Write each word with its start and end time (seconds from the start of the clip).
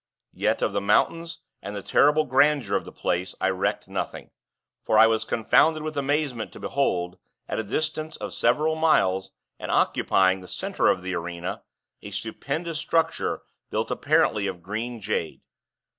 Yet, 0.33 0.63
of 0.63 0.73
the 0.73 0.81
mountains, 0.81 1.41
and 1.61 1.75
the 1.75 1.83
terrible 1.83 2.25
grandeur 2.25 2.75
of 2.75 2.85
the 2.85 2.91
place, 2.91 3.35
I 3.39 3.49
recked 3.51 3.87
nothing; 3.87 4.31
for 4.81 4.97
I 4.97 5.05
was 5.05 5.23
confounded 5.23 5.83
with 5.83 5.95
amazement 5.95 6.51
to 6.53 6.59
behold, 6.59 7.19
at 7.47 7.59
a 7.59 7.63
distance 7.63 8.15
of 8.15 8.33
several 8.33 8.73
miles 8.75 9.29
and 9.59 9.69
occupying 9.69 10.41
the 10.41 10.47
center 10.47 10.87
of 10.87 11.03
the 11.03 11.13
arena, 11.13 11.61
a 12.01 12.09
stupendous 12.09 12.79
structure 12.79 13.43
built 13.69 13.91
apparently 13.91 14.47
of 14.47 14.63
green 14.63 14.99
jade. 15.01 15.41